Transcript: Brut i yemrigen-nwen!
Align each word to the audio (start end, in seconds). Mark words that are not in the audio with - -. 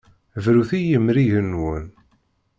Brut 0.43 0.71
i 0.77 0.79
yemrigen-nwen! 0.81 1.85